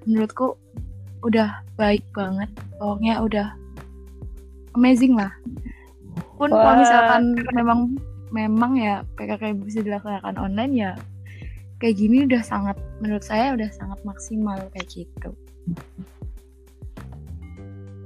[0.07, 0.55] Menurutku
[1.27, 2.46] udah baik banget.
[2.79, 3.59] Pokoknya udah
[4.79, 5.35] amazing lah.
[6.38, 7.98] Pun kalau misalkan memang
[8.31, 10.93] memang ya PKK bisa dilaksanakan online ya
[11.79, 15.31] kayak gini udah sangat menurut saya udah sangat maksimal kayak gitu.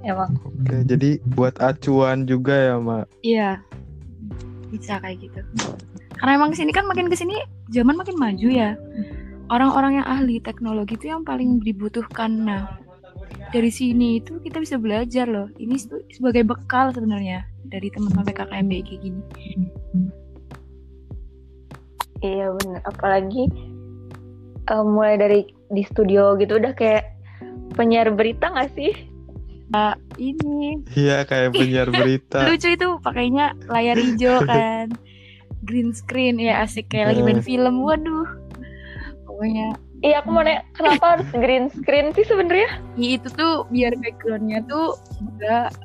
[0.03, 3.51] Emang Oke, jadi buat acuan juga ya mbak Iya.
[4.75, 5.41] Bisa kayak gitu.
[6.19, 7.39] Karena emang ke sini kan makin ke sini
[7.71, 8.75] zaman makin maju ya.
[9.51, 12.31] Orang-orang yang ahli teknologi itu yang paling dibutuhkan.
[12.47, 12.82] Nah,
[13.53, 15.49] dari sini itu kita bisa belajar loh.
[15.55, 19.23] Ini se- sebagai bekal sebenarnya dari teman-teman PKKMB kayak gini.
[22.21, 22.81] iya bener.
[22.85, 23.45] Apalagi
[24.65, 27.05] eh, mulai dari di studio gitu udah kayak
[27.73, 28.93] penyiar berita nggak sih?
[30.15, 34.93] Ini iya kayak penyiar berita lucu itu pakainya layar hijau kan.
[35.63, 37.45] Green screen ya asik kayak lagi main Eh.
[37.45, 37.81] film.
[37.81, 38.29] Waduh.
[39.25, 42.83] Pokoknya Iya, aku mau nanya, kenapa harus green screen sih sebenarnya?
[42.99, 45.79] Ya, itu tuh biar backgroundnya tuh nggak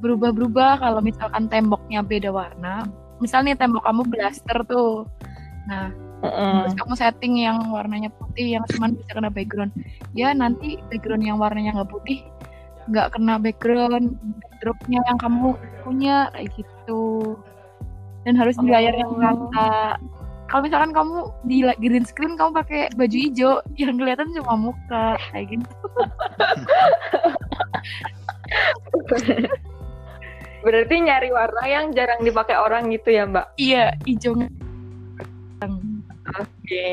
[0.00, 0.80] berubah-berubah.
[0.80, 2.88] Kalau misalkan temboknya beda warna
[3.22, 5.06] misalnya tembok kamu blaster tuh.
[5.70, 9.70] Nah terus kamu setting yang warnanya putih yang cuman bisa kena background.
[10.18, 12.26] Ya nanti background yang warnanya nggak putih
[12.90, 15.54] nggak kena background backdropnya yang kamu
[15.86, 17.38] punya kayak gitu.
[18.26, 19.50] Dan harus di layar yang Oh.
[20.52, 25.56] Kalau misalkan kamu di green screen kamu pakai baju hijau yang kelihatan cuma muka kayak
[25.56, 25.72] gitu
[30.62, 33.58] Berarti nyari warna yang jarang dipakai orang gitu ya, Mbak?
[33.58, 34.38] iya hijau
[36.38, 36.90] Oke.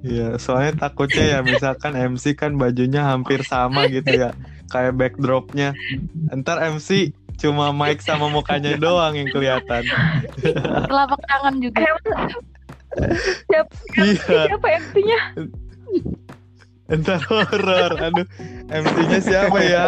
[0.00, 4.34] Iya, soalnya takutnya ya misalkan MC kan bajunya hampir sama gitu ya,
[4.72, 5.76] kayak backdropnya.
[6.34, 9.82] Ntar MC cuma mic sama mukanya doang yang kelihatan.
[10.90, 11.82] telapak tangan juga
[13.46, 15.20] Siapa, Iya, siapa MC-nya?
[17.00, 17.92] ntar horor.
[18.02, 18.26] Aduh,
[18.66, 19.86] MC-nya siapa ya?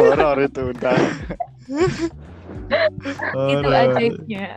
[0.00, 0.96] Horor itu udah.
[3.46, 4.56] itu ajaibnya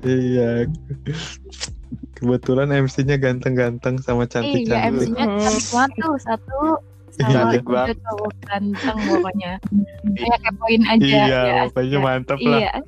[0.00, 0.64] Iya.
[2.14, 5.12] Kebetulan MC-nya ganteng-ganteng sama iya cantik-cantik.
[5.12, 5.40] MC-nya Hmm.
[5.44, 6.93] cantik banget tuh satu Iya.
[7.16, 7.96] Sama Cantik banget.
[8.00, 9.52] cowok ganteng pokoknya
[10.18, 12.58] kayak kepoin aja Iya, ya, pokoknya mantep lah.
[12.58, 12.72] iya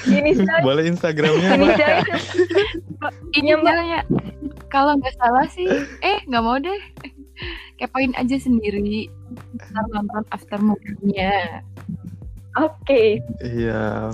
[0.00, 0.30] Ini
[0.62, 1.76] Boleh Instagramnya, ini Mbak?
[1.76, 2.00] saya
[3.38, 4.00] ini misalnya
[4.66, 5.68] kalau nggak salah sih
[6.00, 6.80] eh nggak mau deh
[7.76, 9.06] kepoin aja sendiri
[9.60, 11.62] ntar nonton after movie-nya
[12.56, 13.22] Oke.
[13.38, 14.10] Iya.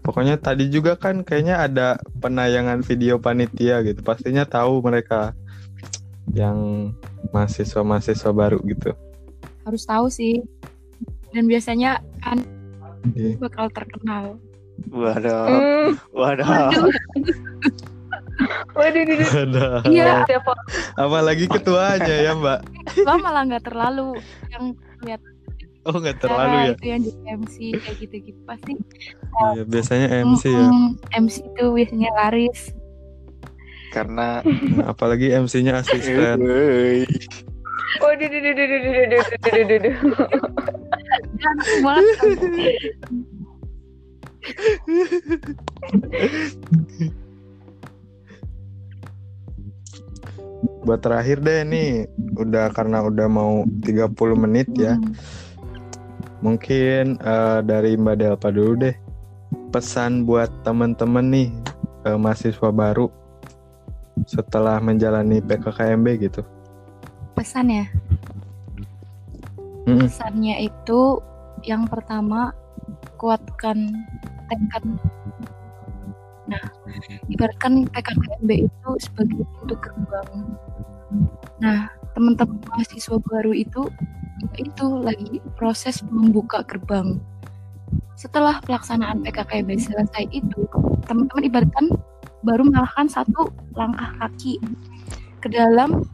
[0.00, 4.00] Pokoknya tadi juga kan kayaknya ada penayangan video panitia gitu.
[4.00, 5.36] Pastinya tahu mereka
[6.30, 6.90] yang
[7.30, 8.96] mahasiswa-mahasiswa baru gitu.
[9.62, 10.40] harus tahu sih
[11.30, 12.40] dan biasanya kan
[13.10, 13.36] Iya.
[13.38, 14.40] bakal terkenal
[14.86, 15.90] Waduh, Hmm.
[16.10, 16.44] waduh.
[18.74, 19.30] Waduh, waduh, waduh.
[19.46, 19.66] Ada.
[19.86, 20.26] Iya.
[20.26, 20.52] Siapa?
[20.96, 22.58] Apalagi ketuanya ya, Mbak.
[23.00, 24.18] Lo malah nggak terlalu
[24.50, 25.22] yang lihat
[25.84, 26.72] Oh, nggak terlalu ya.
[26.72, 28.72] itu yang jadi MC kayak gitu-gitu pasti
[29.52, 30.64] Iya, biasanya MC ya.
[30.64, 32.60] Mm-mm, MC itu biasanya laris
[33.94, 36.42] Karena Nah, apalagi MC-nya asisten.
[38.02, 39.94] Waduh, duh, duh, duh, duh, duh, duh, duh, duh, duh,
[50.84, 54.98] Buat terakhir deh nih, udah karena udah mau 30 menit ya.
[54.98, 55.14] Hmm.
[56.42, 58.96] Mungkin eh, dari Mbak Delpa dulu deh.
[59.70, 61.48] Pesan buat temen-temen nih
[62.04, 63.23] eh, mahasiswa baru
[64.24, 66.42] setelah menjalani PKKMB gitu?
[67.34, 67.86] Pesan ya.
[69.84, 70.06] Mm-mm.
[70.06, 71.20] Pesannya itu
[71.66, 72.54] yang pertama
[73.20, 73.90] kuatkan
[74.48, 74.84] tekad.
[76.44, 76.64] Nah,
[77.28, 80.30] ibaratkan PKKMB itu sebagai pintu gerbang.
[81.60, 83.88] Nah, teman-teman mahasiswa baru itu
[84.60, 87.20] itu lagi proses membuka gerbang.
[88.14, 90.68] Setelah pelaksanaan PKKMB selesai itu,
[91.08, 91.86] teman-teman ibaratkan
[92.44, 94.60] baru melangkahkan satu langkah kaki
[95.40, 96.04] ke dalam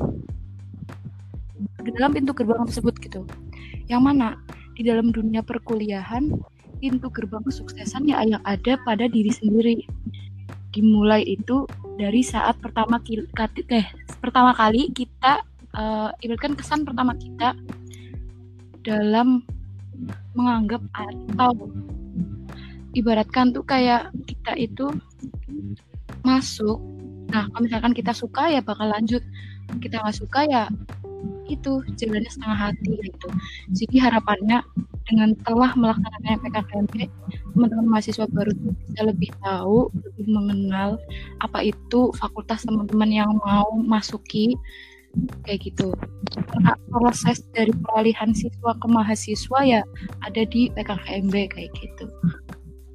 [1.82, 3.26] ke dalam pintu gerbang tersebut gitu.
[3.90, 4.38] Yang mana
[4.78, 6.30] di dalam dunia perkuliahan
[6.80, 9.84] pintu gerbang kesuksesan ya yang ada pada diri sendiri.
[10.70, 11.66] Dimulai itu
[11.98, 13.26] dari saat pertama kali
[13.74, 13.86] eh,
[14.22, 15.42] pertama kali kita
[15.74, 17.58] uh, ibaratkan kesan pertama kita
[18.86, 19.44] dalam
[20.32, 21.52] menganggap atau
[22.96, 24.88] ibaratkan tuh kayak kita itu
[26.26, 26.78] masuk.
[27.30, 29.22] Nah kalau misalkan kita suka ya bakal lanjut.
[29.78, 30.64] Kita nggak suka ya
[31.50, 33.28] itu jalannya setengah hati gitu.
[33.74, 34.62] Jadi harapannya
[35.10, 36.94] dengan telah melaksanakan PKKMB
[37.54, 41.02] teman-teman mahasiswa baru bisa lebih tahu lebih mengenal
[41.42, 44.54] apa itu fakultas teman-teman yang mau masuki
[45.42, 45.90] kayak gitu.
[46.94, 49.82] Proses dari peralihan siswa ke mahasiswa ya
[50.22, 52.06] ada di PKKMB kayak gitu.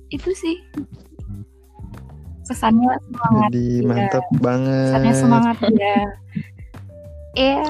[0.08, 0.56] Itu sih
[2.46, 3.86] pesannya semangat Jadi ya.
[3.86, 4.90] mantap banget.
[4.94, 5.98] pesannya semangat ya
[7.36, 7.68] iya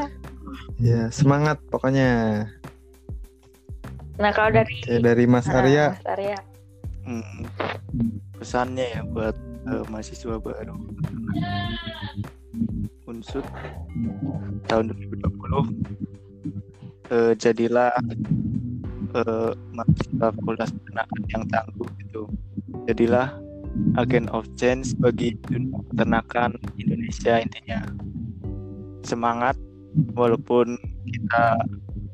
[0.77, 2.45] Ya, semangat pokoknya.
[4.19, 5.85] Nah kalau dari Oke, dari Mas Nah, Arya.
[5.95, 6.37] Mas Arya.
[7.05, 7.37] Hmm,
[8.35, 10.75] pesannya ya buat eh, mahasiswa baru
[13.05, 13.45] Unsur
[14.67, 17.93] tahun 2020 eh, jadilah
[19.15, 20.69] eh, mahasiswa fakultas
[21.31, 22.27] yang tangguh gitu
[22.85, 23.31] jadilah
[23.95, 27.79] agen of change bagi dunia peternakan Indonesia intinya.
[29.05, 29.55] Semangat
[30.17, 31.45] walaupun kita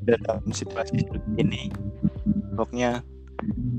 [0.06, 1.72] dalam situasi seperti ini.
[2.54, 3.00] Pokoknya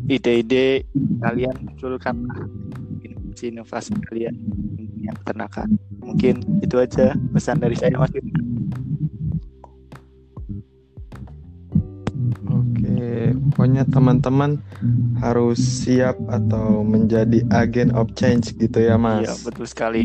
[0.09, 0.84] ide-ide
[1.21, 2.27] kalian munculkan
[3.03, 4.36] inovasi-inovasi kalian
[5.03, 5.75] yang peternakan.
[5.99, 8.11] Mungkin itu aja pesan dari saya mas
[13.51, 14.61] pokoknya teman-teman
[15.20, 19.26] harus siap atau menjadi agen of change gitu ya, Mas.
[19.26, 20.01] Iya betul sekali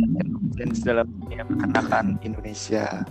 [0.56, 3.04] dan dalam dunia peternakan Indonesia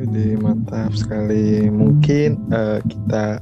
[0.00, 1.68] Jadi mantap sekali.
[1.68, 3.36] Mungkin eh, kita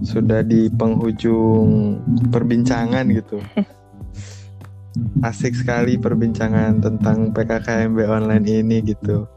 [0.00, 2.00] sudah di penghujung
[2.32, 3.36] perbincangan gitu.
[5.28, 9.28] Asik sekali perbincangan tentang PKKMB online ini gitu.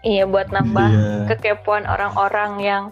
[0.00, 1.28] Iya buat nambah Iya.
[1.28, 2.84] kekepoan orang-orang yang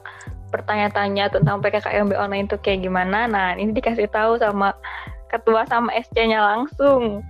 [0.48, 3.28] bertanya-tanya tentang PKKMB online itu kayak gimana.
[3.28, 4.72] Nah, ini dikasih tahu sama
[5.28, 7.20] ketua sama SC-nya langsung.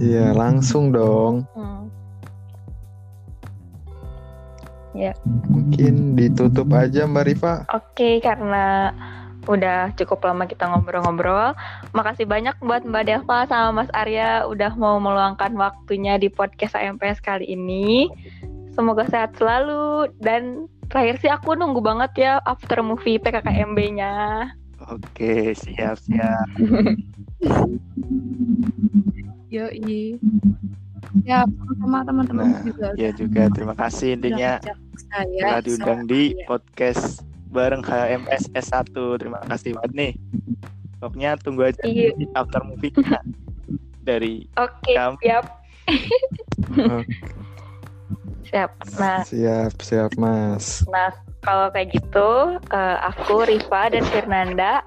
[0.00, 1.44] Iya, langsung dong.
[1.52, 1.74] Hmm.
[5.50, 7.54] Mungkin ditutup aja Mbak Rifa.
[7.74, 8.94] Oke, karena
[9.44, 11.52] udah cukup lama kita ngobrol-ngobrol.
[11.92, 17.20] Makasih banyak buat Mbak Deva sama Mas Arya udah mau meluangkan waktunya di podcast AMPS
[17.20, 18.08] kali ini.
[18.74, 24.12] Semoga sehat selalu dan terakhir sih aku nunggu banget ya after movie PKKMB-nya.
[24.84, 26.48] oke siap siap
[29.48, 30.18] Yoi.
[31.22, 31.46] Ya,
[31.78, 34.58] sama teman-teman Nah, juga ya juga terima kasih intinya
[35.06, 35.38] saya.
[35.38, 36.44] telah diundang di Iya.
[36.44, 40.12] podcast bareng HMS S1 terima kasih banget nih
[40.98, 42.10] pokoknya tunggu aja Iya.
[42.12, 42.90] di after movie
[44.02, 45.44] dari Oke, Kamu- siap.
[48.54, 48.70] Siap.
[49.02, 50.86] Nah, Siap, siap Mas.
[50.86, 51.10] Nah,
[51.42, 54.86] kalau kayak gitu, eh, aku Riva dan Fernanda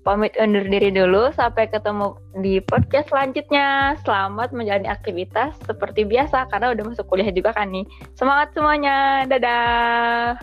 [0.00, 1.28] pamit undur diri dulu.
[1.36, 4.00] Sampai ketemu di podcast selanjutnya.
[4.00, 7.84] Selamat menjalani aktivitas seperti biasa karena udah masuk kuliah juga kan nih.
[8.16, 9.28] Semangat semuanya.
[9.28, 10.40] Dadah.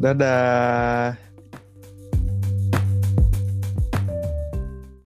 [0.00, 1.20] Dadah.